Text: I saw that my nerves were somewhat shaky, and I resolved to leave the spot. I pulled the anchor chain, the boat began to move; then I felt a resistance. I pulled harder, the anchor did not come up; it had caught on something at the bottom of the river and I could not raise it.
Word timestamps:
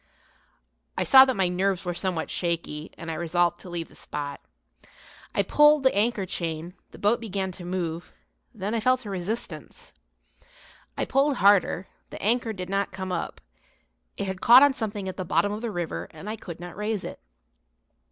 I 0.97 1.03
saw 1.03 1.25
that 1.25 1.35
my 1.35 1.47
nerves 1.47 1.85
were 1.85 1.93
somewhat 1.93 2.31
shaky, 2.31 2.89
and 2.97 3.11
I 3.11 3.13
resolved 3.13 3.59
to 3.61 3.69
leave 3.69 3.87
the 3.87 3.93
spot. 3.93 4.41
I 5.35 5.43
pulled 5.43 5.83
the 5.83 5.93
anchor 5.95 6.25
chain, 6.25 6.73
the 6.89 6.97
boat 6.97 7.19
began 7.21 7.51
to 7.51 7.63
move; 7.65 8.11
then 8.51 8.73
I 8.73 8.79
felt 8.79 9.05
a 9.05 9.11
resistance. 9.11 9.93
I 10.97 11.05
pulled 11.05 11.35
harder, 11.35 11.87
the 12.09 12.19
anchor 12.19 12.51
did 12.51 12.67
not 12.67 12.91
come 12.91 13.11
up; 13.11 13.41
it 14.17 14.25
had 14.25 14.41
caught 14.41 14.63
on 14.63 14.73
something 14.73 15.07
at 15.07 15.17
the 15.17 15.23
bottom 15.23 15.51
of 15.51 15.61
the 15.61 15.69
river 15.69 16.07
and 16.09 16.27
I 16.27 16.35
could 16.35 16.59
not 16.59 16.75
raise 16.75 17.03
it. 17.03 17.19